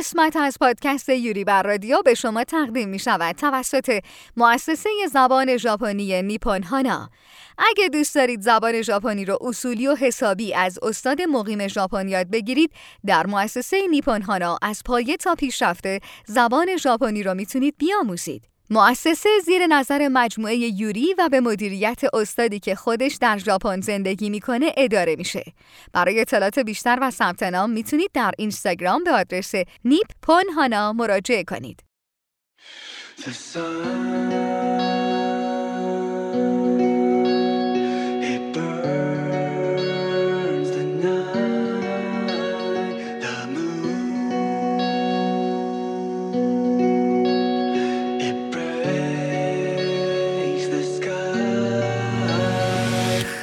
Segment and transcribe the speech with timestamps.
[0.00, 4.02] قسمت از پادکست یوری بر رادیو به شما تقدیم می شود توسط
[4.36, 7.10] مؤسسه زبان ژاپنی نیپون هانا.
[7.58, 12.72] اگه دوست دارید زبان ژاپنی رو اصولی و حسابی از استاد مقیم ژاپن یاد بگیرید،
[13.06, 18.49] در مؤسسه نیپون هانا از پایه تا پیشرفته زبان ژاپنی رو می‌تونید بیاموزید.
[18.72, 24.72] مؤسسه زیر نظر مجموعه یوری و به مدیریت استادی که خودش در ژاپن زندگی می‌کنه
[24.76, 25.44] اداره میشه.
[25.92, 31.44] برای اطلاعات بیشتر و ثبت نام می‌تونید در اینستاگرام به آدرس نیپ پون هانا مراجعه
[31.44, 31.82] کنید.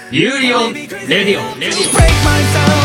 [0.09, 1.59] ユーリオンレディオ。
[1.59, 2.77] レディオ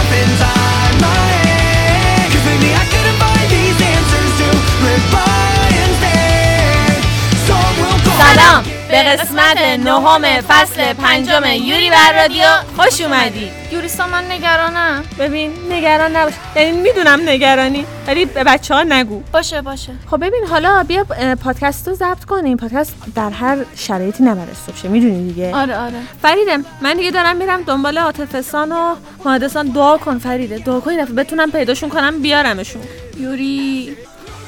[9.05, 12.45] به قسمت نهم فصل پنجم یوری بر رادیو.
[12.77, 13.50] خوش اومدی.
[13.72, 15.05] یوریستا من نگرانم.
[15.19, 16.33] ببین نگران نباش.
[16.56, 19.22] یعنی می‌دونم نگرانی ولی به بچه ها نگو.
[19.33, 19.92] باشه باشه.
[20.11, 21.06] خب ببین حالا بیا
[21.44, 22.56] پادکست رو ضبط کنیم.
[22.56, 25.94] پادکست در هر شرایطی نباید استوب شه می‌دونی دیگه؟ آره آره.
[26.22, 28.94] فریده من دیگه دارم میرم دنبال عاطفسان و
[29.25, 30.59] مهندسان دعا کن فریده.
[30.59, 32.83] دعا کن بتونم پیداشون کنم بیارمشون.
[33.20, 33.97] یوری.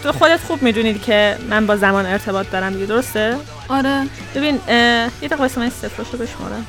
[0.05, 3.36] تو خودت خوب می‌دونید که من با زمان ارتباط دارم دیگه درسته؟
[3.69, 4.06] آره.
[4.34, 6.66] ببین یه دقیقه واسه من صفرشو بشمارم.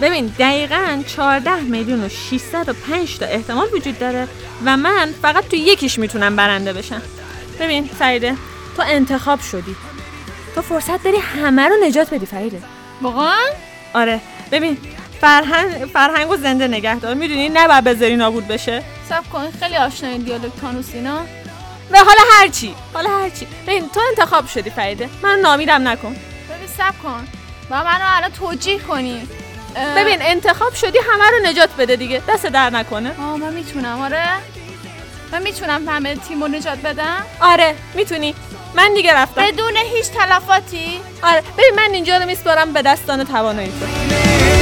[0.00, 4.28] ببین دقیقا 14 میلیون و 605 تا احتمال وجود داره
[4.64, 7.02] و من فقط تو یکیش می‌تونم برنده بشم.
[7.60, 8.34] ببین فریده
[8.76, 9.76] تو انتخاب شدی.
[10.54, 12.62] تو فرصت داری همه رو نجات بدی فریده
[13.02, 13.46] واقعا؟
[13.94, 14.20] آره.
[14.52, 14.78] ببین
[15.20, 18.82] فرهنگ فرهنگ و زنده نگه دار می‌دونی نباید بذاری نابود بشه.
[19.08, 21.18] سب کن خیلی آشنای دیالوگ تانوس اینا.
[21.90, 23.46] و حالا هرچی حالا هرچی.
[23.66, 25.08] ببین تو انتخاب شدی فریده.
[25.22, 26.08] من نامیدم نکن.
[26.10, 27.28] ببین سب کن.
[27.70, 29.28] و منو الان توجیه کنی.
[29.96, 32.22] ببین انتخاب شدی همه رو نجات بده دیگه.
[32.28, 33.10] دست در نکنه.
[33.20, 34.28] آه من می‌تونم آره.
[35.32, 37.26] من می‌تونم همه تیم رو نجات بدم.
[37.40, 38.34] آره می‌تونی.
[38.74, 39.42] من دیگه رفتم.
[39.42, 41.00] بدون هیچ تلفاتی.
[41.22, 44.57] آره ببین من اینجا رو میسپارم به دستان توانایی تو.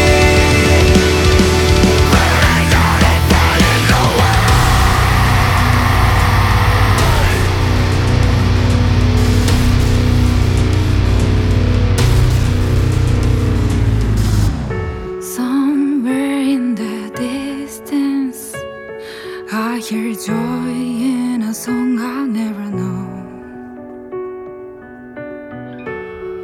[19.89, 23.07] Hear joy in a song I'll never know.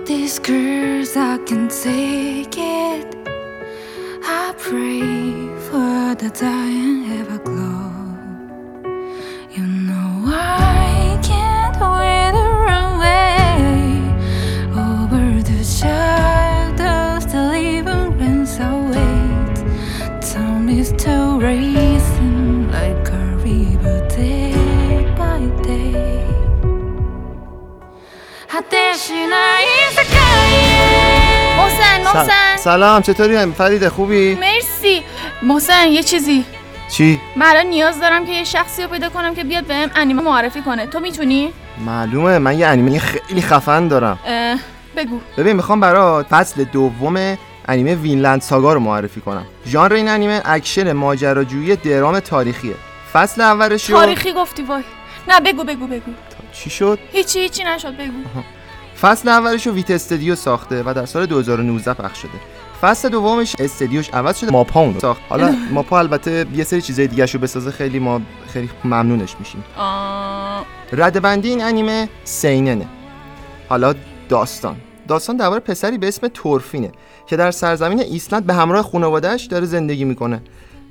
[0.07, 3.17] These girls, I can take it.
[4.23, 5.01] I pray
[5.67, 7.02] for the dying
[32.65, 35.03] سلام چطوری؟ فرید خوبی؟ مرسی.
[35.43, 36.45] محسن یه چیزی.
[36.91, 40.23] چی؟ من الان نیاز دارم که یه شخصی رو پیدا کنم که بیاد بهم انیمه
[40.23, 40.87] معرفی کنه.
[40.87, 41.53] تو می‌تونی؟
[41.87, 44.19] معلومه من یه انیمه خیلی خفن دارم.
[44.27, 44.59] اه،
[44.97, 45.21] بگو.
[45.37, 49.47] ببین می‌خوام برات فصل دوم انیمه وینلند ساگا رو معرفی کنم.
[49.67, 52.75] ژانر این انیمه اکشن ماجراجویی درام تاریخیه.
[53.13, 54.85] فصل اولش رو تاریخی گفتی وای.
[55.29, 56.13] نه بگو بگو بگو.
[56.53, 58.43] چی شد؟ هیچی هیچی نشد بگو.
[59.03, 62.31] فصل اولش رو ویت استودیو ساخته و در سال 2019 پخش شده.
[62.81, 64.51] فصل دومش استدیوش عوض شده.
[64.51, 65.23] ماپا اون ساخت.
[65.29, 69.65] حالا ماپا البته یه سری چیزای دیگه رو بسازه خیلی ما خیلی ممنونش میشیم.
[70.93, 72.87] ردبندی این انیمه سیننه.
[73.69, 73.95] حالا
[74.29, 74.77] داستان.
[75.09, 76.93] داستان درباره پسری به اسم تورفینه
[77.27, 80.43] که در سرزمین ایسلند به همراه خانواده‌اش داره زندگی می‌کنه.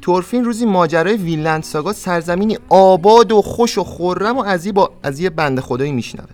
[0.01, 4.91] تورفین روزی ماجرای وینلند ساگا سرزمینی آباد و خوش و خرم و از یه با
[5.03, 6.29] از یه بنده خدایی میشنوه.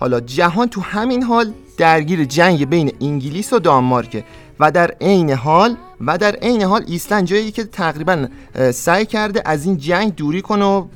[0.00, 4.24] حالا جهان تو همین حال درگیر جنگ بین انگلیس و دانمارکه
[4.60, 5.76] و در عین حال
[6.06, 8.26] و در عین حال ایسلند جایی که تقریبا
[8.72, 10.86] سعی کرده از این جنگ دوری کنه و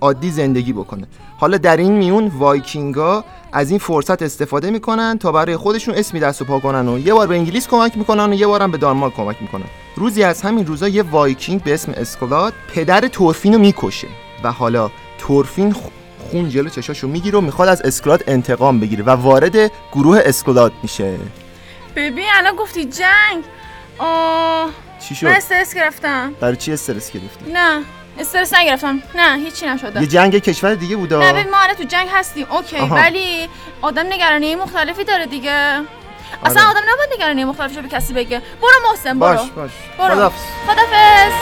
[0.00, 1.06] عادی زندگی بکنه.
[1.38, 6.42] حالا در این میون وایکینگا از این فرصت استفاده می‌کنن تا برای خودشون اسمی دست
[6.42, 9.14] و پا کنن و یه بار به انگلیس کمک می‌کنن و یه بارم به دانمارک
[9.14, 9.66] کمک می‌کنن.
[9.96, 14.08] روزی از همین روزا یه وایکینگ به اسم اسکولاد پدر تورفین رو می‌کشه
[14.44, 15.74] و حالا تورفین
[16.30, 19.56] خون جلو چشاشو می‌گیره و می‌خواد از اسکولاد انتقام بگیره و وارد
[19.92, 21.16] گروه اسکولاد میشه.
[21.96, 23.44] ببین الان گفتی جنگ.
[23.98, 24.68] آه
[25.08, 26.34] چی شد؟ من استرس گرفتم.
[26.40, 27.82] برای چی استرس گرفتی؟ نه
[28.18, 29.02] استرس نگرفتم.
[29.14, 30.00] نه هیچی نشده.
[30.00, 32.46] یه جنگ کشور دیگه بودا نه ببین ما آره تو جنگ هستیم.
[32.50, 32.96] okay آها.
[32.96, 33.48] ولی
[33.82, 35.80] آدم نگرانی مختلفی داره دیگه.
[36.44, 36.70] اصلا آره.
[36.70, 38.42] آدم نباید نگرانی مختلفش رو به کسی بگه.
[38.62, 39.36] برو محسن برو.
[39.36, 39.70] باش باش.
[39.98, 40.14] برو.
[40.14, 40.40] خداحافظ.
[40.66, 41.32] خدافظ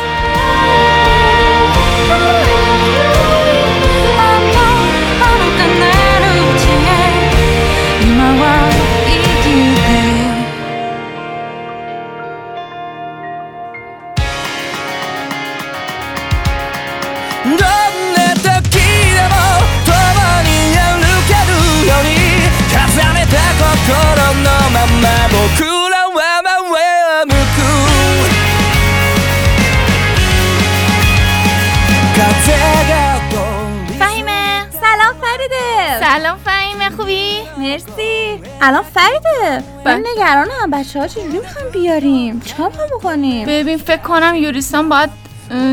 [37.73, 38.41] مرسی.
[38.61, 44.89] الان فریده من نگرانم بچه ها چجوری می‌خوایم بیاریم؟ چیکار بکنیم؟ ببین فکر کنم یوریستان
[44.89, 45.11] باید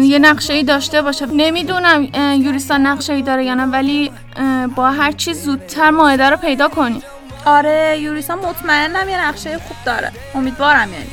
[0.01, 1.25] یه نقشه ای داشته باشه.
[1.25, 2.07] نمی‌دونم
[2.42, 4.12] یوریستان نقشه ای داره یا نه ولی
[4.75, 7.01] با هر چی زودتر ماهده رو پیدا کنی
[7.45, 10.12] آره یوریسا مطمئنم یه نقشه خوب داره.
[10.36, 11.12] امیدوارم یعنی.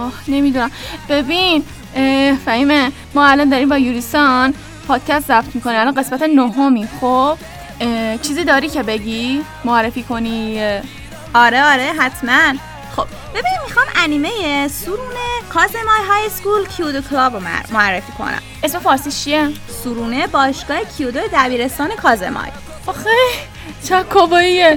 [0.00, 0.70] آه نمی‌دونم.
[1.08, 1.62] ببین
[2.44, 4.54] فهیمه ما الان داریم با یوریسان
[4.88, 5.80] پادکست ضبط می‌کنیم.
[5.80, 7.36] الان قسمت نهمی خب؟
[8.22, 10.60] چیزی داری که بگی؟ معرفی کنی.
[11.34, 12.54] آره آره حتما.
[12.96, 17.40] خب ببین می‌خوام انیمه سورونه کازمای High School کیودو Club رو
[17.72, 18.42] معرفی کنم.
[18.62, 19.48] اسم فارسی چیه؟
[19.82, 22.50] سورونه باشگاه کیودو دبیرستان کازمای
[22.86, 23.10] آخه
[23.88, 24.76] چه کاباییه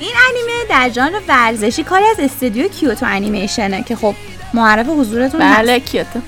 [0.00, 4.14] این انیمه در ژانر ورزشی کاری از استودیو کیوتو انیمیشنه که خب
[4.54, 5.58] معرف حضورتون هست.
[5.58, 6.18] بله کیوتو.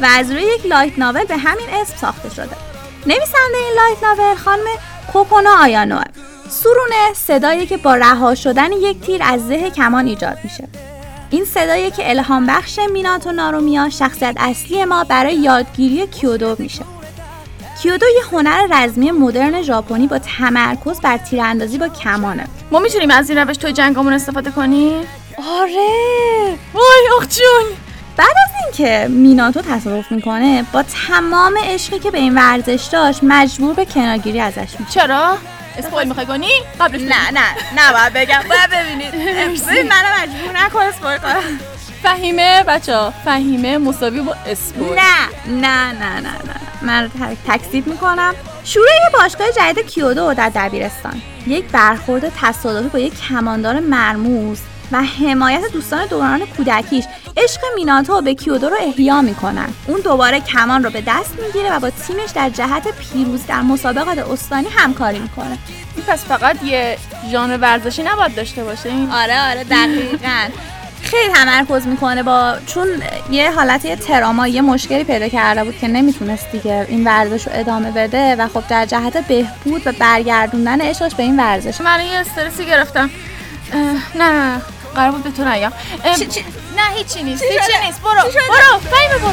[0.00, 2.56] و از روی یک light novel به همین اسم ساخته شده.
[3.06, 4.64] نویسنده این لایت ناول خانم
[5.12, 6.02] کوپونا آیانوه
[6.50, 10.68] سورونه صدایی که با رها شدن یک تیر از زه کمان ایجاد میشه.
[11.30, 16.84] این صدایی که الهام بخش میناتو نارومیا شخصیت اصلی ما برای یادگیری کیودو میشه.
[17.82, 22.44] کیودو یه هنر رزمی مدرن ژاپنی با تمرکز بر تیراندازی با کمانه.
[22.70, 25.06] ما می‌تونیم از این روش توی جنگامون استفاده کنیم؟
[25.60, 25.88] آره.
[26.74, 27.77] وای آخ جون.
[28.18, 33.74] بعد از اینکه میناتو تصادف می‌کنه با تمام عشقی که به این ورزش داشت مجبور
[33.74, 34.90] به کنارگیری ازش میشه.
[34.90, 35.38] چرا؟
[35.78, 36.50] اسپویل می‌خوای کنی؟
[36.80, 37.00] قبلش.
[37.00, 37.40] نه نه
[37.76, 38.42] نه باید بگم.
[38.48, 39.10] باید ببینید.
[39.66, 41.58] ببین منو مجبور نکن اسپویل کنم.
[42.02, 44.98] فهیمه بچه فهیمه مساوی با اسپویل.
[44.98, 45.28] نه
[45.60, 46.60] نه نه نه نه.
[46.82, 48.34] من رو تک- تکذیب می‌کنم.
[48.64, 51.22] شروع یه باشگاه جدید کیودو در دبیرستان.
[51.46, 54.58] یک برخورد تصادفی با یک کماندار مرموز.
[54.92, 57.04] و حمایت دوستان دوران کودکیش.
[57.36, 59.68] عشق میناتو به کیودو رو احیا می‌کنن.
[59.86, 64.18] اون دوباره کمان رو به دست می‌گیره و با تیمش در جهت پیروزی در مسابقات
[64.18, 65.58] استانی همکاری می‌کنه.
[65.96, 66.98] این پس فقط یه
[67.30, 70.48] ژانر ورزشی نباید داشته باشه این آره آره دقیقا.
[71.02, 72.88] خیلی تمرکز می‌کنه با چون
[73.30, 77.52] یه حالت یه تراما یه مشکلی پیدا کرده بود که نمی‌تونست دیگه این ورزش رو
[77.54, 81.80] ادامه بده و خب در جهت بهبود و برگردوندن عشقش به این ورزش.
[81.80, 83.10] من یه استرسی گرفتم.
[84.14, 84.60] نه.
[84.98, 85.72] قرار بود به تو نیام
[86.04, 86.16] اه،
[86.76, 88.00] نه هیچی نیست هیچی نیست.
[88.02, 89.32] برو برو فهیمه برو.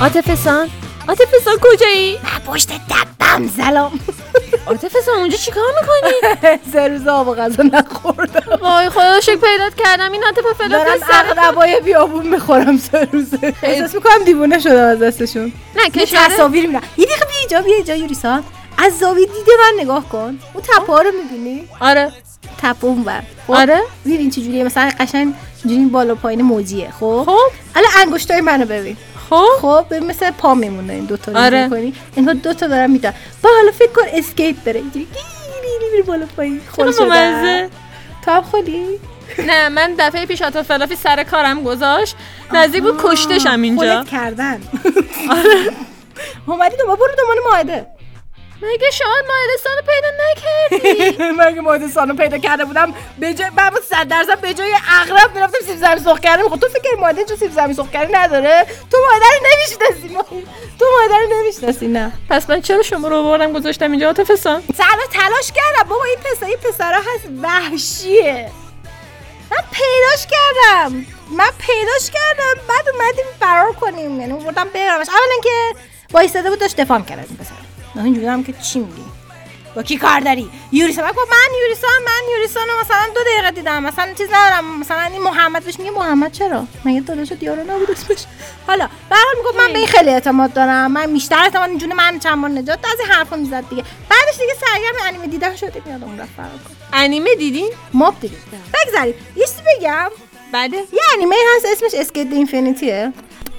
[0.00, 0.22] はず
[1.10, 4.00] عاطف سان کجایی؟ پشت دبم زلام.
[4.66, 6.38] عاطف سان اونجا چیکار می‌کنی؟
[6.72, 8.58] سه روز آب و غذا نخوردم.
[8.60, 10.12] وای خدا شکر پیدات کردم.
[10.12, 14.98] این عاطف فلافل دارم سر عقربای بیابون می‌خورم سه روزه احساس می‌کنم دیوونه شدم از
[14.98, 15.52] دستشون.
[15.76, 18.44] نه که تصاویر میرم یه دقیقه بیا اینجا بیا اینجا یوریسان
[18.78, 20.38] از زاوی دیده من نگاه کن.
[20.54, 22.12] اون تپه رو می‌بینی؟ آره.
[22.62, 23.80] تپ اونور خب؟ آره.
[24.04, 26.90] ببین چه جوریه مثلا قشنگ اینجوری بالا پایین موجیه.
[27.00, 28.96] خب؟ خب؟ الان انگشتای منو ببین.
[29.30, 31.64] خب؟ خب مثل پا میمونه این دوتا رو آره.
[31.64, 33.14] می‌کنی انگار دوتا دارم میدن.
[33.42, 35.06] با حالا فکر کن اسکیت داره اینجوری
[35.90, 36.60] گیری بالا پایین.
[36.76, 36.92] شدن.
[37.08, 37.70] بامزه؟
[38.24, 38.86] تو هم خلی
[39.38, 42.16] نه من دفعه پیش عاطفه فلافی سر کارم گذاشت.
[42.52, 43.98] نزدیک بود کشتشم اینجا.
[44.00, 44.60] خلت کردن.
[45.30, 45.70] آره.
[46.46, 47.86] اومدی دوباره برو دنبال ماهده.
[48.62, 53.50] مگه شما مایدستان رو پیدا نکردی؟ من که ماهده سانو پیدا کرده بودم به جای
[53.56, 56.48] من با صد درصد به جای اغرب می‌رفتم سیب زمینی سرخ کردم.
[56.48, 60.16] خب تو فکر ماهده چون سیب زمینی سرخ کردی نداره؟ تو ماهده رو نمی‌شناسی
[60.78, 62.12] تو ماهده رو نمی‌شناسی نه.
[62.30, 64.62] پس من چرا شما رو بردم گذاشتم اینجا عاطفه سان
[65.12, 65.88] تلاش کردم.
[65.88, 68.50] بابا این پسر این پسرا هست وحشیه.
[69.50, 71.06] من پیداش کردم.
[71.36, 72.60] من پیداش کردم.
[72.68, 74.20] بعد اومدیم فرار کنیم.
[74.20, 75.80] یعنی بردم برمش اولا که
[76.12, 77.69] وایساده بود داشت دفاع کرد این پسر.
[77.96, 79.04] نه اینجوری هم که چی میگی؟
[79.74, 83.50] با کی کار داری؟ یوریسا من گفت من یوریسا من یوریسا رو مثلا دو دقیقه
[83.50, 87.90] دیدم مثلا چیز ندارم مثلا این محمد بهش میگه محمد چرا؟ مگه داداش دیارا نبود
[87.90, 88.24] اسمش؟
[88.66, 91.92] حالا به هر حال می‌گفت من به این خیلی اعتماد دارم من بیشتر اعتماد اینجوری
[91.92, 93.84] من چند بار نجات از این حرفا می‌زد دیگه.
[94.08, 98.38] بعدش دیگه سرگرم انیمه دیدن شدیم یادمون رفت فرار کن انیمه دیدین ماب دیدیم
[98.74, 100.10] بگذاریم یه چیزی بگم.
[100.52, 103.12] بله یه انیمه هست اسمش اسکیت اینفینیتیه یه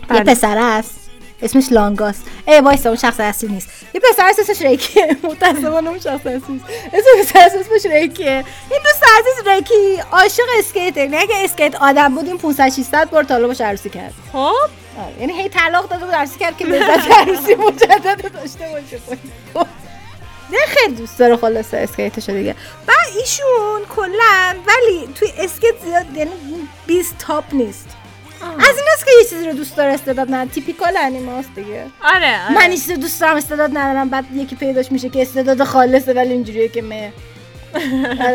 [0.08, 0.24] بله.
[0.24, 1.01] پسر است
[1.42, 2.16] اسمش لانگاس.
[2.48, 3.70] ای وایسا اون شخص اصلی نیست.
[3.94, 5.18] یه پسر اسمش ریکیه.
[5.30, 6.66] متاسفانه اون شخص اصلی نیست.
[6.94, 8.46] اسم پسر اسمش ریکیه.
[8.72, 13.24] این دوست عزیز ریکی عاشق اسکیته یعنی اگه اسکیت آدم بود این 500 600 بار
[13.24, 14.14] تا حالا باش عروسی کرد.
[14.32, 19.00] خب؟ آره، یعنی هی طلاق داده بود عروسی کرد که لذت عروسی مجدد داشته باشه.
[19.54, 19.68] خب.
[20.52, 22.56] نه خیلی دوست داره خلاصه اسکیتشو دیگه.
[22.88, 26.32] و ایشون کلا ولی توی اسکیت زیاد یعنی
[26.88, 27.90] 20 تاپ نیست.
[28.44, 31.86] از این که یه چیزی رو دوست داره استعداد نداره تیپیکال انیماست دیگه.
[32.04, 32.54] آره, آره.
[32.56, 36.14] من این چیزی رو دوست دارم استعداد ندارم بعد یکی پیداش میشه که استعداد خالصه
[36.14, 37.14] ولی اینجوریه که مه.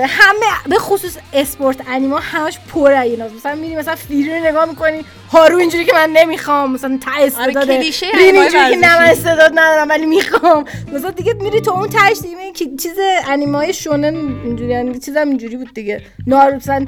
[0.08, 5.04] همه به خصوص اسپورت انیما همش پر ایناست مثلا میری مثلا فیری رو نگاه می‌کنی
[5.32, 6.72] هارو اینجوری که من نمی‌خوام.
[6.72, 9.06] مثلا ته استعداد کلیشه رین انیمای اینجوری که نه من.
[9.06, 10.64] استعداد ندارم ولی می‌خوام.
[10.92, 12.96] مثلا دیگه میری تو اون تهش دیگه که چیز
[13.28, 14.14] انیمای شونن
[14.44, 16.02] اینجوری یعنی چیزم اینجوری بود دیگه.
[16.26, 16.86] نار مثلا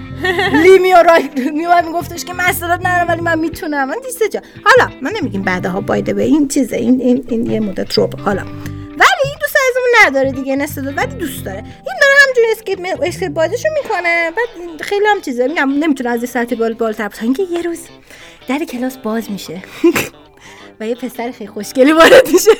[0.52, 3.88] لیمیو رای میومد میگفتش که من استعداد ندارم ولی من می‌تونم.
[3.88, 4.40] من دیسته جا.
[4.64, 8.42] حالا من نمیگیم بعدها بایده به این چیزه این این این یه مدت تروپ حالا.
[8.98, 9.34] ولی
[9.78, 11.58] عزیزمون نداره دیگه این استعداد ولی دوست داره.
[11.58, 12.90] این داره همجوری اسکیت می...
[13.08, 14.30] اسکیت بازیشو می‌کنه.
[14.30, 15.46] بعد خیلی هم چیزه.
[15.46, 17.78] میگم نمی‌تونه از سطح بال بالتر تا اینکه یه روز
[18.48, 19.62] در کلاس باز میشه
[20.80, 22.50] و یه پسر خیلی خوشگلی وارد میشه.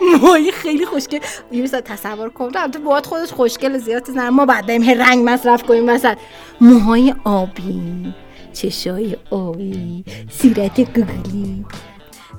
[0.12, 1.18] موهای خیلی خوشگل
[1.52, 2.50] یه روز تصور کن.
[2.50, 4.30] تو باید خودش خوشگل زیاد نداره.
[4.30, 6.16] ما بعد رنگ مصرف کنیم مثلا.
[6.60, 8.14] موهای آبی
[8.52, 11.64] چشای آبی صورت گوگلی.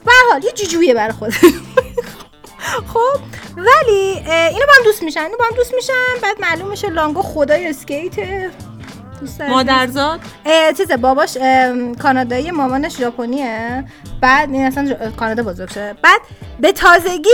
[0.05, 1.33] به حال یه جوجویه برای خود
[2.87, 3.19] خب
[3.57, 7.21] ولی اینو با هم دوست میشن اینو با هم دوست میشن بعد معلوم میشه لانگو
[7.21, 8.13] خدای اسکیت.
[9.49, 10.19] مادرزاد؟
[10.77, 11.37] چیزه باباش
[12.01, 13.83] کانادایی مامانش ژاپنیه.
[14.21, 16.21] بعد این اصلا کانادا بزرگ شده بعد
[16.59, 17.29] به تازگی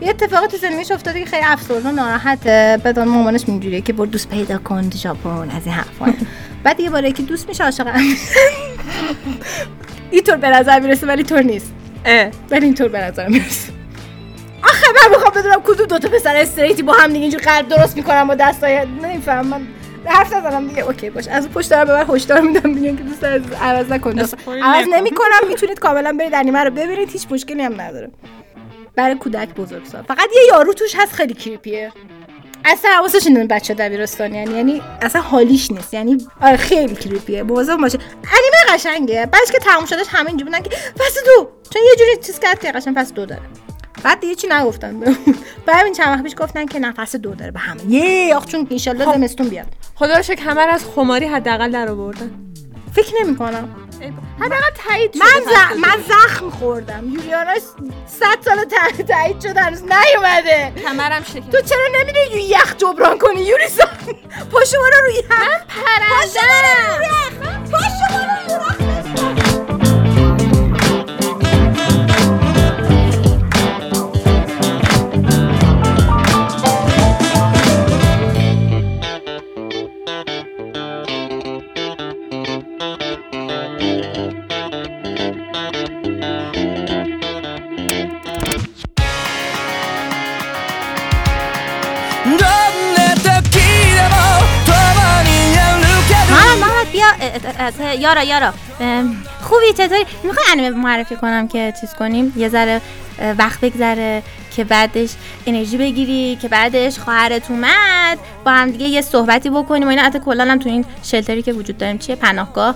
[0.00, 2.80] یه اتفاقی تو زندگیش افتاده که خیلی افسرده و ناراحته.
[2.84, 6.14] بعد مامانش اینجوریه که برو دوست پیدا کن تو ژاپن از این حرفا.
[6.64, 8.02] بعد یه باره که دوست میشه عاشق هم
[10.10, 11.72] اینطور به نظر می‌رسه ولی طور نیست.
[12.50, 13.79] ولی اینطور به نظر می‌رسه.
[14.62, 18.28] آخه من می‌خوام بدونم کدوم دوتا پسر استریتی با هم دیگه اینجور قلب درست می‌کنم
[18.28, 19.66] با دستای نمیفهم من
[20.04, 20.82] حرف نزنم دیگه.
[20.82, 21.28] اوکی باش.
[21.28, 24.34] از اون پشت دارم ببر هشدار میدم میگن که دوست از عوض نکن عوض.
[24.88, 28.10] نمی‌کنم می‌تونید کاملا برید انیمه رو ببینید هیچ مشکلی هم نداره.
[28.96, 30.02] برای کودک بزرگسال.
[30.02, 31.92] فقط یه یارو توش هست خیلی کریپیه.
[32.64, 35.94] اصلا حواسش این بچه دبیرستان یعنی یعنی اصلا حالیش نیست.
[35.94, 37.42] یعنی آره خیلی کریپیه.
[37.42, 37.98] مواظب باشه.
[38.14, 39.26] انیمه قشنگه.
[39.26, 41.50] بعدش که تموم شدش همه اینجوری بودن که فصل دو.
[41.72, 43.42] چون یه جوری چیز کرد که قشنگ فصل دو داره.
[44.04, 45.00] بعد دیگه چی نگفتن.
[45.66, 47.84] بعد همین چند وقت پیش گفتن که فصل دو داره به همه.
[47.88, 49.66] یه آخ چون انشالله زمستون بیاد.
[49.94, 52.30] خدا رو شکر همه از خماری حداقل در آوردن.
[52.94, 53.68] فکر نمی کنم.
[54.40, 55.78] حداقل تایید شده من, ز...
[55.80, 57.04] من زخم خوردم.
[57.14, 57.54] یولیانا
[58.06, 60.72] صد سال ت- تایید شده هنوز نیومده.
[60.82, 63.84] کمرم شکر تو چرا نمیری روی یخ جبران کنی یوریسا
[64.52, 66.10] پاشو برو روی یخ من پرندم.
[67.70, 68.89] پاشو برو روی
[97.98, 98.52] یارا یارا.
[99.40, 102.80] خوبی چطوری؟ می‌خوای انیمه معرفی کنم که چیز کنیم؟ یه ذره
[103.38, 105.10] وقت بگذره که بعدش
[105.46, 108.18] انرژی بگیری که بعدش خواهرت اومد.
[108.44, 110.02] با هم دیگه یه صحبتی بکنیم و اینا.
[110.02, 111.98] حتی کلا هم تو این shelter ی که وجود داریم.
[111.98, 112.74] چیه؟ پناهگاه.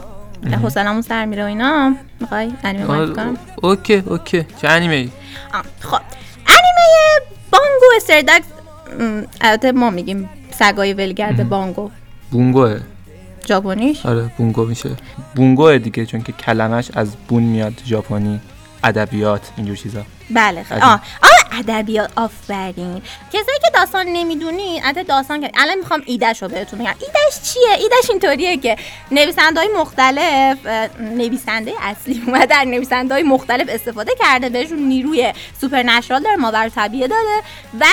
[0.63, 1.95] حوصلمون سر میره و اینا.
[2.21, 4.47] می‌خوای انیمه معرفی کنم؟ OK OK.
[4.63, 5.11] چه انیمه ای
[5.81, 6.01] خب.
[6.47, 8.47] انیمه Bungo Stray Dogs.
[9.01, 11.91] م، البته ما میگیم سگای ولگرد بانگو.
[12.31, 12.81] بونگوه.
[13.47, 14.91] ژاپنیش آره بونگو میشه.
[15.37, 18.41] بونگوه دیگه چون که کلمش از بون میاد ژاپنی
[18.85, 20.03] ادبیات اینجور چیزا.
[20.31, 20.93] بله خیلی ادبی.
[21.23, 23.03] آه ادبیات آفرین.
[23.29, 26.87] کسایی که داستان نمی‌دونی البته داستان که الان می‌خوام ایدهش رو بهتون بگم.
[27.01, 28.77] ایدهش چیه؟ ایدهش اینطوریه که
[29.11, 30.59] نویسنده های مختلف
[31.01, 36.69] نویسنده اصلی اومده از نویسنده های مختلف استفاده کرده بهشون نیروی سوپر نشرال داره ماور
[36.69, 37.43] طبیعه داده
[37.81, 37.85] و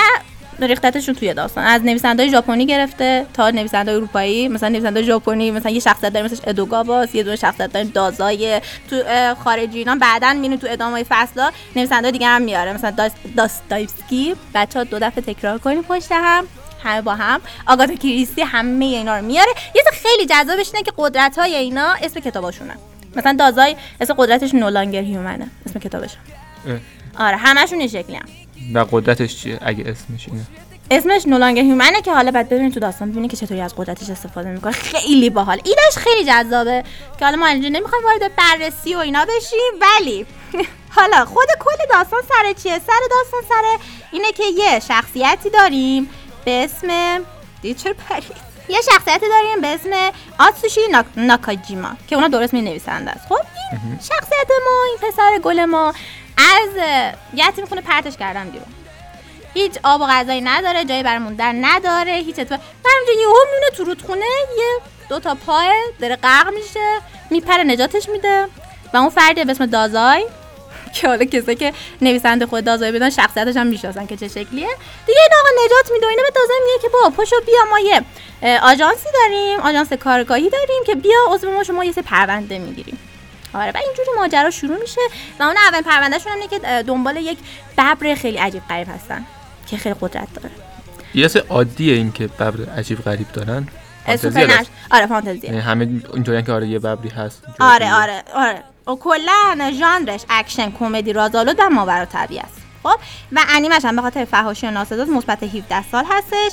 [0.60, 1.63] ریختتشون توی داستان.
[1.63, 4.48] از نویسنده ژاپنی گرفته تا نویسنده اروپایی.
[4.48, 9.03] مثلا نویسنده ژاپنی مثلا یه شخصیت داریم مثل ادوگاواس یه دونه شخصیت داریم دازای تو
[9.43, 14.36] خارجی اینا بعدا تو ادامه فصلا نویسنده دیگه هم میاره مثلا داس داستایفسکی.
[14.53, 16.48] بچه دو دفعه تکرار کنیم پشت هم.
[16.84, 17.41] همه با هم.
[17.67, 19.51] آگاتا کریستی همه اینا رو میاره.
[19.75, 22.75] یه خیلی جذابش اینه که قدرت های اینا اسم کتاباشونه.
[23.15, 25.48] مثلا دازای اسم قدرتش نولانگر هیومنه.
[25.65, 26.10] اسم کتابش.
[27.20, 28.25] آره همشون این شکلی هم.
[28.73, 30.45] و قدرتش چیه؟ اگه اسمش اینه.
[30.91, 34.49] اسمش نولانگر هیومنه که حالا بعد ببینید تو داستان ببینید که چطوری از قدرتش استفاده
[34.49, 34.71] می‌کنه.
[34.71, 35.61] خیلی باحال.
[35.63, 36.83] ایدش خیلی جذابه.
[37.19, 40.25] که حالا ما اینجا نمی‌خوایم وارد بررسی و اینا بشیم ولی
[40.95, 46.09] حالا خود کل داستان سر چیه؟ سر داستان سر اینه که یه شخصیتی داریم
[46.45, 46.87] به اسم
[47.61, 49.89] دید چرا پرید یه شخصیتی داریم به اسم
[50.39, 51.05] آتسوشی ناک...
[51.17, 53.39] ناکاجیما که اونا درست می نویسنده است خب؟
[53.71, 55.93] این شخصیت ما این پسر گل ما.
[56.38, 56.69] از
[57.33, 58.67] یتیم خونه پرتش کردن بیرون.
[59.53, 63.69] هیچ آب و غذایی نداره جایی برای موندن نداره هیچ اتفاق و همینجا یهو میونه
[63.77, 64.25] تو رودخونه
[64.57, 68.47] یه دو تا پای داره غرق میشه میپره نجاتش میده.
[68.93, 70.25] و اون فردی به اسم دازای
[70.95, 74.67] که حالا کسی که نویسنده خود دازای بدن شخصیتش هم می‌شناسن که چه شکلیه.
[75.07, 77.79] دیگه این آقا نجات میده و اینا به دازای میگه که با پاشو بیا ما
[77.79, 78.01] یه
[78.63, 83.00] آژانسی داریم آژانس کارگاهی داریم که بیا عضو ما شما یه سری پرونده می‌گیریم.
[83.53, 85.01] آره و اینجوری ماجرا شروع میشه
[85.39, 87.38] و اون اول پروندهشون هم اینه که دنبال یک
[87.77, 89.25] ببر خیلی عجیب غریب هستن
[89.67, 90.51] که خیلی قدرت داره.
[91.13, 93.67] یه سه عادیه این که ببر عجیب غریب دارن.
[94.91, 95.46] آره فانتزیه.
[95.46, 98.63] یعنی همه اینطوری که آره یه ببری هست اینجوری آره آره آره.
[98.88, 102.60] و کلا ژانرش اکشن کمدی رازآلود و ماورا طبیعی است.
[102.83, 103.00] خب
[103.31, 106.51] و انیمش هم به خاطر فحاشی و ناسزاست مثبت 17 سال هستش.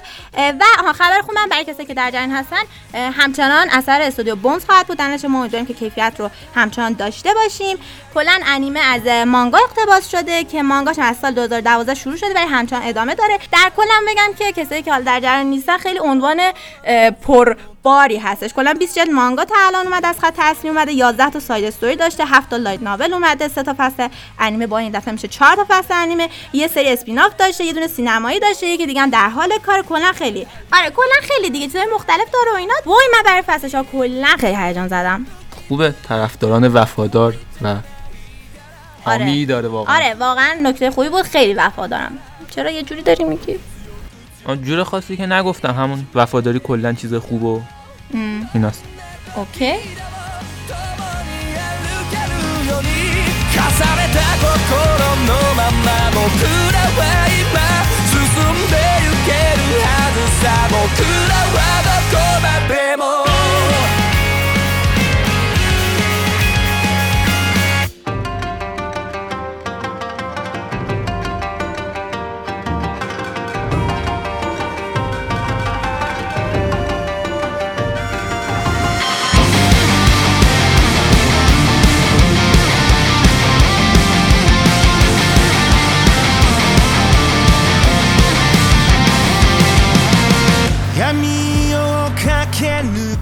[0.87, 2.57] و خبر خوبم برای کسایی که در جریان هستن
[2.95, 4.99] همچنان اثر استودیو بونز خواهد بود.
[4.99, 7.77] درنش ما امیدواریم که کیفیت رو همچنان داشته باشیم.
[8.15, 12.83] کلا انیمه از مانگا اقتباس شده که مانگاش از سال 2012 شروع شده ولی همچنان
[12.83, 13.39] ادامه داره.
[13.53, 16.41] در کل هم بگم که کسایی که حالا در جریان نیستن خیلی عنوان
[17.23, 18.53] پر باری هستش.
[18.53, 21.97] کلا 20 جلد مانگا تا الان اومده از خط اصلی اومده 11 تا side story
[21.97, 24.09] داشته 7 تا light novel اومده 3 تا فصل
[24.39, 24.67] انیمه.
[24.67, 26.29] با این دفعه میشه 4 تا فصل انیمه.
[26.53, 29.83] یه سری spin-off داشته یه دونه سینمایی داشته یکی دیگه هم در حال کار.
[29.83, 30.47] کلا خیلی.
[30.73, 31.67] آره کلا خیلی دیگه.
[31.67, 32.75] چیزای مختلف داره و اینا.
[32.87, 35.27] وای من برای فصل ها کلا خیلی هیجان زدم.
[35.69, 35.95] خوبه.
[36.09, 37.77] طرفداران وفادار و
[39.05, 39.97] حامی داره واقعا.
[39.97, 41.23] آره واقعا نکته خوبی بود.
[41.23, 42.19] خیلی وفادارم.
[42.51, 43.59] چرا یه جوری داری میگی؟
[44.57, 47.63] جور خاصی که نگفتم همون وفاداری کلا چیز خوب و
[48.55, 48.85] ایناست.
[49.37, 49.73] اوکی.
[62.99, 63.28] 重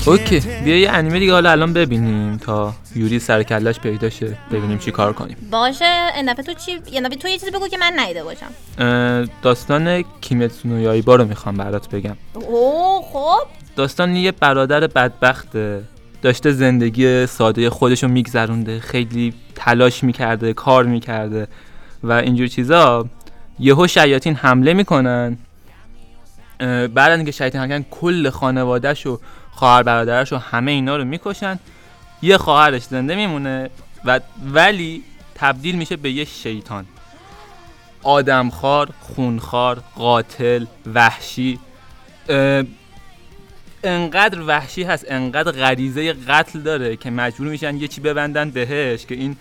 [0.07, 4.79] اوکی بیا یه انیمه دیگه حالا الان ببینیم تا یوری سر کلش پیدا شه ببینیم
[4.79, 5.37] چی کار کنیم.
[5.51, 8.51] باشه این تو چی یه تو یه چیزی بگو که من نیده باشم.
[9.42, 12.16] داستان کیمتسو نو یایبا رو می‌خوام برات بگم.
[12.35, 13.47] اوه خب.
[13.77, 15.83] داستان یه برادر بدبخته
[16.23, 21.49] داشته زندگی ساده خودشو میگذرونده خیلی تلاش می‌کرده کار می‌کرده
[22.03, 23.09] و اینجور چیزا.
[23.59, 25.38] یهو شیاطین حمله می‌کنن.
[26.95, 29.21] بعد اینکه شیاطین حمله کل خانوادهش و
[29.57, 31.59] خواهر برادرش و همه اینا رو می‌کشن.
[32.23, 33.71] یه خواهرش زنده میمونه
[34.05, 34.21] و
[34.53, 35.03] ولی
[35.35, 36.87] تبدیل میشه به یه شیطان.
[38.03, 40.64] آدمخوار خونخوار قاتل
[40.95, 41.59] وحشی.
[43.85, 49.14] انقدر وحشی هست انقدر غریزه قتل داره که مجبور میشن یه چی ببندن بهش که
[49.14, 49.37] این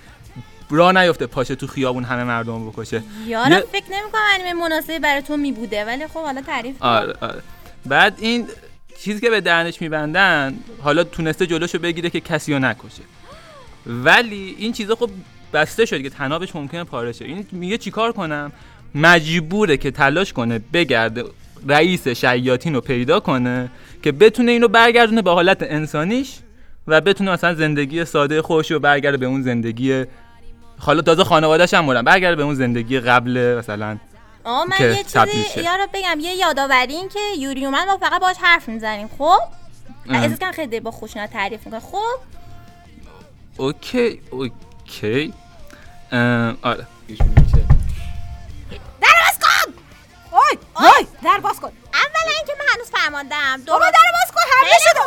[0.70, 3.04] را نیفته پاشه تو خیابون همه مردم بکشه.
[3.28, 6.76] یارم یه- فکر نمی‌کنم انیمه مناسبی برای تو می بوده ولی خب حالا تعریف.
[6.80, 7.42] آره آره.
[7.86, 8.48] بعد این
[8.98, 13.04] چیزی که به دهنش میبندن حالا تونسته جلوشو بگیره که کسی رو نکشه.
[13.86, 15.10] ولی این چیزا خب
[15.54, 18.52] بسته شد که تنابش ممکنه پاره شه این میگه چیکار کنم؟
[18.96, 21.24] مجبوره که تلاش کنه بگرده
[21.68, 23.72] رئیس شیاطین رو پیدا کنه
[24.04, 26.34] که بتونه اینو برگردونه به حالت انسانیش
[26.88, 30.04] و بتونه مثلا زندگی ساده خوش رو برگرده به اون زندگی
[30.80, 33.98] حالا تازه خانواده‌ش هم مردن برگرده به اون زندگی قبل مثلا
[34.46, 35.62] آه من یه چیزی.
[35.62, 39.10] یارو بگم یه یادآوری این که یوری اومد ما فقط باهاش حرف می‌زنیم.
[39.18, 39.40] خب.
[40.10, 42.20] احساس کنم خیلی با خوشنط تعریف می‌کنه خب؟
[43.58, 45.34] اوکی اوکی.
[46.64, 46.88] آره.
[49.02, 49.74] در باز کن!
[50.32, 51.72] وای وای در باز کن.
[51.94, 55.02] اولا اینکه من هنوز فرماندم بابا در باز کن حمله شده.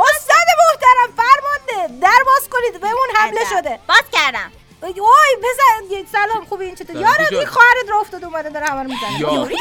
[0.00, 2.00] استاد محترم فرمانده.
[2.00, 3.60] در باز کنید بهمون حمله بله.
[3.60, 3.78] شده.
[3.88, 4.52] باز کردم.
[4.82, 5.85] وای بزن.
[6.16, 6.94] سلام خوبی؟ این چطور
[7.30, 7.34] شد.
[7.34, 9.58] این خواهرت را افتاد اومده داره همه رو می‌زنه.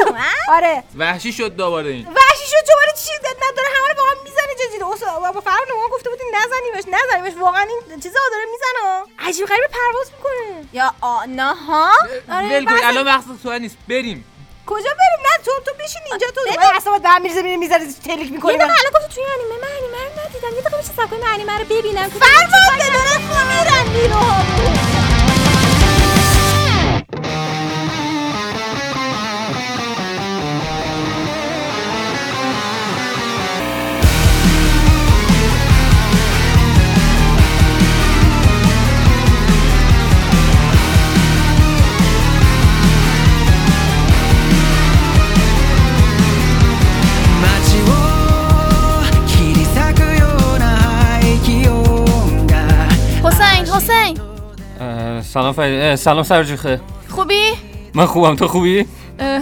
[0.49, 0.83] آره.
[0.97, 2.07] وحشی شد دوباره این.
[2.07, 3.11] وحشی شد دوباره چی
[3.51, 7.37] نداره همه رو با هم می‌زنه جدی استاد بابا فرمان ما گفته بودین نزنیمش نزنیمش.
[7.41, 9.03] واقعا این چیزا داره می‌زنه.
[9.29, 10.67] عجیب غریب پرواز می‌کنه.
[10.73, 11.91] یا آنا ها؟
[12.31, 13.77] آره، ول کن بحث- الان وقت سوال نیست.
[13.89, 14.25] بریم.
[14.65, 16.41] کجا بریم؟ نه تو تو بشین اینجا تو.
[16.59, 19.71] من اصلا به هم میریزه میره می‌ذاره تلک می‌کنه دقیقه الان گفتی توی انیمه من
[19.77, 20.55] انیمه رو ندیدم.
[20.55, 22.09] یه دقیقه میشه من انیمه رو ببینم.
[22.09, 24.94] که فرمانده داره میرن نیروها
[55.35, 56.81] سلام فرید سلام سرجوخه.
[57.09, 57.51] خوبی؟
[57.93, 58.35] من خوبم.
[58.35, 58.85] تو خوبی؟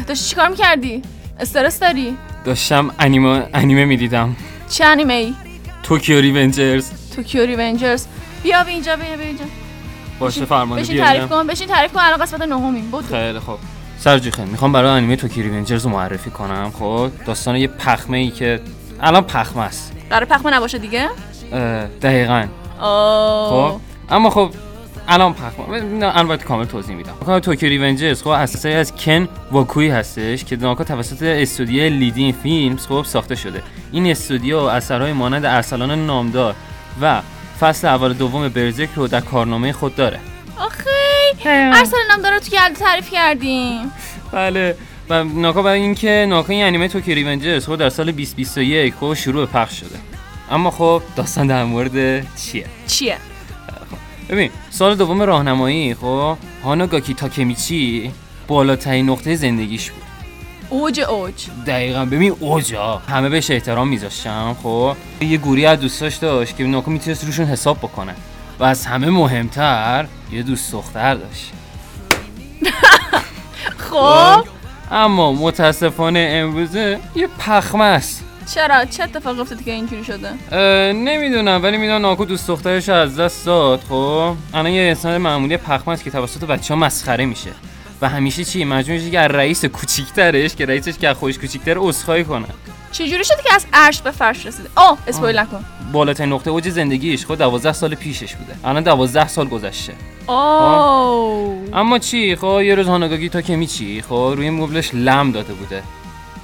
[0.08, 1.02] داشتی چیکار می‌کردی؟
[1.40, 4.36] استرس داری؟ داشتم انیمه انیمه می‌دیدم.
[4.70, 5.34] چه انیمه ای
[5.84, 6.92] Tokyo Revengers.
[7.16, 8.06] Tokyo Revengers.
[8.44, 9.46] بیا بیا اینجا بیا بیا اینجا.
[10.20, 10.98] باشه فرمانده بشین.
[11.04, 12.92] تعریف کن بشین تعریف کن الان قسمت نهمیم.
[12.92, 13.58] بود خیلی خوب.
[13.98, 16.72] سرجوخه می‌خوام برای انیمه Tokyo Revengers رو معرفی کنم.
[16.80, 18.60] خب داستان یه پخمه ای که
[19.02, 19.94] الان پخمه است.
[20.10, 21.10] قرار پخمه نباشه دیگه؟
[22.02, 22.48] دقیقاً.
[22.80, 23.50] آه.
[23.50, 23.80] خب
[24.10, 24.50] اما خب
[25.08, 25.36] الان
[26.00, 27.14] نه البته کامل توضیح میدم.
[27.20, 28.22] می‌خوام Tokyo Revengers.
[28.22, 33.64] خب اساسا از کن واکویی هستش که ناکا توسط استودیو لیدین فیلمز خب ساخته شده.
[33.92, 36.56] این استودیو اثرهای مانند ارسلان نامدار
[37.02, 37.22] و
[37.60, 40.20] فصل اول دوم برزرک رو در کارنامه خود داره.
[40.60, 40.90] آخی
[41.46, 43.92] ارسلان نامداره تو گلد تعریف کردیم.
[44.32, 44.76] بله.
[45.10, 49.46] و ناکا برای اینکه ناکا این انیمه Tokyo Revengers خب در سال 2021 خب شروع
[49.46, 50.00] پخش شده.
[50.52, 53.18] اما خب داستان در مورد چیه؟ چیه؟
[54.30, 58.12] ببین سال دوم راهنمایی خب؟ هاناگاکی تاکمیچی
[58.48, 60.04] بالاترین نقطه زندگیش بود.
[60.70, 61.34] اوج اوج.
[61.68, 62.06] دقیقا.
[62.06, 67.26] ببین اوجا همه بهش احترام میذاشتن خب؟ یه گوری از دوستاش داشت که ناکو می‌تونست
[67.26, 68.16] روشون حساب بکنه.
[68.60, 71.52] و از همه مهمتر یه دوست دختر داشت.
[73.90, 74.46] خب؟
[74.92, 78.24] اما متاسفانه امروزه یه پخمه است.
[78.46, 80.34] چرا؟ چه اتفاقی افتاد که اینجوری شده؟
[80.94, 85.94] نمی‌دونم ولی می‌دونم ناکو دوست دخترش از دست داد خب؟ الان یه انسان معمولی پخمه
[85.94, 87.50] است که توسط بچه ها مسخره میشه.
[88.02, 91.76] و همیشه چی؟ مجبور میشه که از رئیس کوچیکترش که رئیسش که از خودش کوچیکتر
[91.78, 92.46] عذرخواهی کنه.
[92.92, 95.66] چجوری شده که از عرش به فرش رسیده؟ آه اسپویل نکن.
[95.92, 98.56] بالاترین نقطه اوج زندگیش خود 12 سال پیشش بوده.
[98.64, 99.94] الان 12 سال گذشته.
[100.28, 105.54] آه اما چی؟ خب یه روز هاناگاگی تا که میچی؟ خب روی مبلش لم داده
[105.54, 105.84] بوده.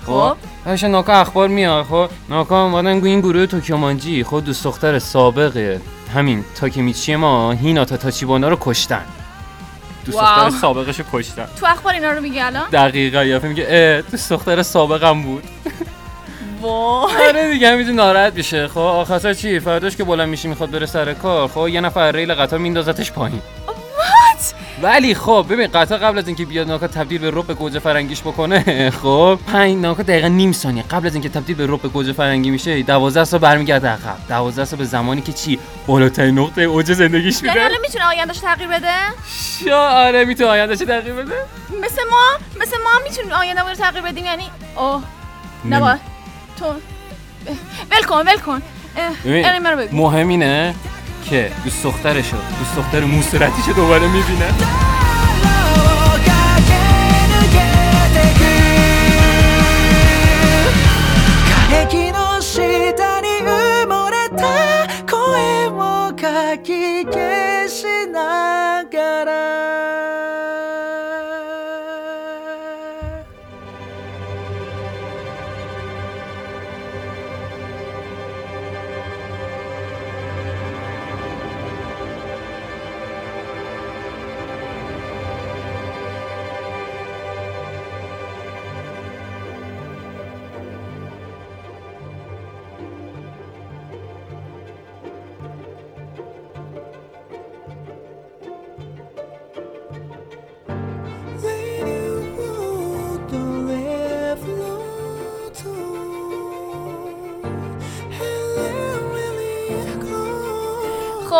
[0.05, 0.35] خب؟
[0.65, 5.77] هاشه ناکا اخبار میاد خب؟ ناکا اومدن این گروه توکیومانجی خب دوست دختر سابق
[6.15, 9.05] همین تاکمیچی ما هیناتا تاچیبانا رو کشتن.
[10.05, 10.17] دوست.
[10.17, 11.47] دختر سابقش رو کشتن.
[11.59, 15.43] تو اخبار اینا رو میگی الان؟ دقیقا یا میگه اه دوست دختر سابقم بود.
[16.61, 17.27] وای.
[17.27, 18.67] آره دیگه همینجور ناراحت میشه.
[18.67, 21.47] خب آخر سر چی؟ فرداش که بلند میشه می‌خواد بره سر کار.
[21.47, 23.41] خب یه نفر ریل قطار میندازتش پایین.
[24.81, 28.89] ولی خب ببین قطار قبل از اینکه بیاد ناکا تبدیل به رب گوجه فرنگیش بکنه.
[29.03, 29.39] خب.
[29.47, 30.83] پنج ناکا دقیقا نیم ثانیه.
[30.83, 34.17] قبل از اینکه تبدیل به رب گوجه فرنگی میشه 12 سال برمیگرده عقب.
[34.29, 38.37] 12 سال به زمانی که چی؟ بالاترین نقطه اوج زندگیش یعنی میده الان می‌تونه آیندهش
[38.37, 38.93] تغییر بده؟
[39.75, 41.35] آره می‌تونه آیندهش تغییر بده.
[41.83, 44.43] مثل ما؟ مثل ما می‌تونیم آینده رو تغییر بدیم؟ یعنی
[44.77, 45.03] اوه
[45.69, 45.99] نباید
[46.59, 46.65] تو
[47.91, 50.75] ول کن ول مهم اینه
[51.23, 54.53] که دوست دخترشو دوست دختر موصورتیشو دوباره می‌بینه.
[65.07, 67.28] 枯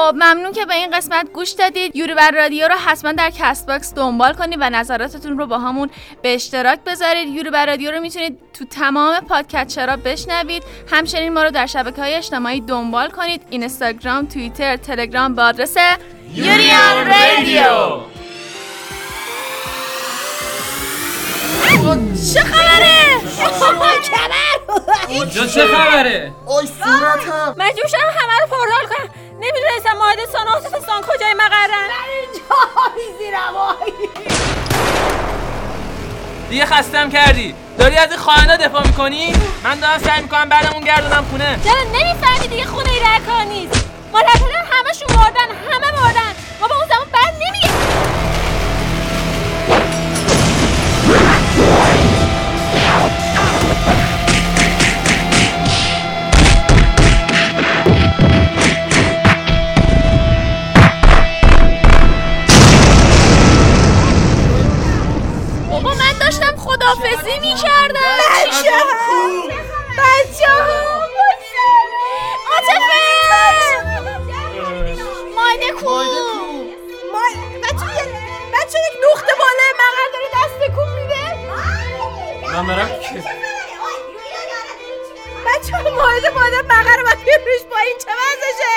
[0.10, 1.96] خب ممنون که به این قسمت گوش دادید.
[1.96, 5.90] یوری بر رادیو رو حتما در Castbox دنبال کنید و نظراتتون رو باهامون
[6.22, 7.36] به اشتراک بذارید.
[7.36, 10.64] یوری بر رادیو رو می‌تونید تو تمام پادکسترها بشنوید.
[10.92, 13.42] همچنین ما رو در شبکه های اجتماعی دنبال کنید.
[13.50, 15.76] اینستاگرام توییتر تلگرام به آدرس
[16.34, 18.00] یوریان رادیو.
[22.34, 22.90] چه خبره؟
[25.08, 27.56] اینجا چه خبره؟ آی صورتم.
[27.58, 29.10] مجبور شدم همه رو پردال کنم.
[29.34, 31.90] نمی‌دونستم مهندسان آتفستان کجای مقرن.
[36.50, 37.56] دیگه خستم کردی.
[37.78, 41.60] داری از این خواهنده دفاع می‌کنی؟ من دارم سعی می‌کنم بعدمون گردونم خونه.
[41.64, 43.86] چرا نمی‌فهمی دیگه خونه ای در کار نیست.
[44.14, 46.36] مادرپدر همشون مردن همه مردن.
[67.00, 68.72] خدافزی می‌کردم بچه
[69.98, 70.52] بچه
[72.50, 73.02] عاطفه
[75.36, 75.90] مایده کو
[77.14, 77.24] ما
[77.64, 77.86] بچه
[78.54, 81.26] بچه یک نقطه بالا مقر داره دست کن میده.
[82.54, 82.90] من برم.
[83.00, 83.24] که
[85.46, 87.08] بچه مایده بالا مقر رو
[87.46, 88.76] روش با این چه وضعشه؟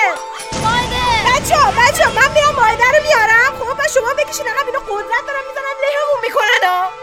[0.63, 5.43] مایده بچه بچه من میرم مایده رو میارم خب شما بکشین عقب اینو قدرت دارم
[5.47, 7.02] می‌زنم لهمون می‌کنن ها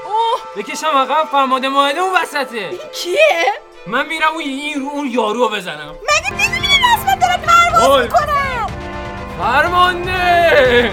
[0.57, 2.71] بکشم عقب فرماده ماهده اون وسطه.
[2.95, 3.53] کیه؟
[3.87, 5.95] من میرم اون این رو اون یارو رو بزنم.
[6.03, 8.03] مگه می‌دونی رسمت داره پرواز اوی.
[8.03, 8.67] می‌کنم
[9.39, 10.93] فرمانده.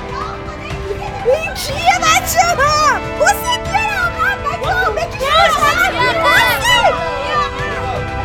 [1.25, 5.91] این کیه بچه ها؟ حسین بیار عقب ها بکشین عقب!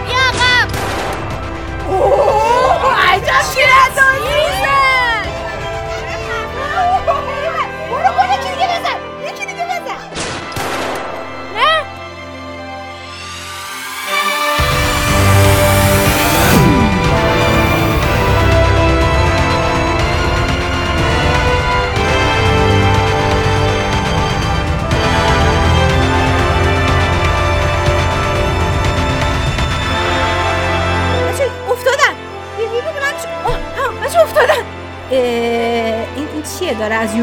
[0.07, 0.68] بیا عقب
[3.12, 4.42] عجب شیرندازیه برو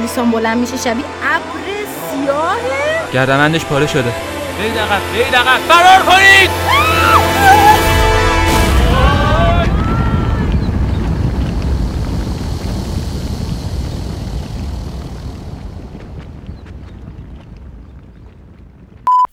[0.10, 1.65] یوریسان بلند میشه شبیه ابر
[2.12, 3.12] سیاهه.
[3.13, 4.13] گردمندش پاره شده.
[4.60, 6.50] برید عقب برید عقب فرار کنید!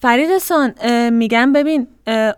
[0.06, 0.74] فرید سان
[1.10, 1.86] میگم ببین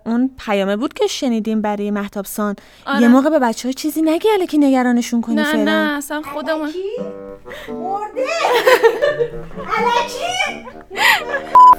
[0.07, 2.57] اون پیامه بود که شنیدیم برای محتاب سان.
[2.87, 3.03] آره.
[3.03, 5.65] یه موقع به بچه ها چیزی نگی که نگرانشون کنی نه فعلا.
[5.65, 6.71] نه اصلا خودمون.
[7.69, 8.27] مرده؟
[9.77, 10.67] علکی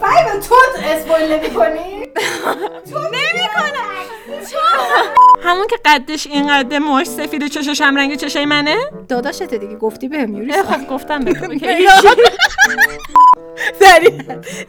[0.02, 2.04] فایبا تو اسپویل نمی کنی؟
[2.92, 8.76] تو نمی کنم همون که قدش اینقدر ماش سفید چشاش هم رنگ چشای منه؟
[9.10, 11.66] داداشته دیگه گفتی؟ بهم یوری خب گفتم بگو که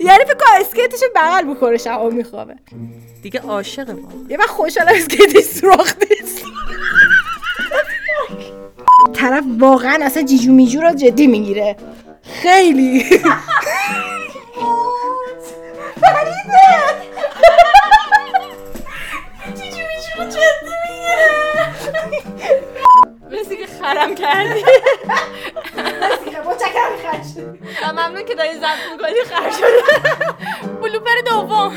[0.00, 2.54] یعنی فکر کنم اسکیتش بغل می‌خوره شبا میخوابه.
[3.22, 4.08] دیگه عاشقه ما.
[4.28, 6.42] یه وقت خوشحالم اسکیتش سراخ نیست.
[9.14, 11.76] طرف واقعا اصلا جیجو میجو رو جدی می‌گیره.
[12.42, 13.04] خیلی.
[16.00, 16.40] فریده
[19.56, 20.59] جیجو میجو رو جدی
[23.30, 24.64] مرسی که خرم کردی.
[26.46, 27.44] متکرم خرج
[27.82, 29.82] و ممنون که داری زبط می‌کنی خرج شده
[30.82, 31.72] بلوپر دوم.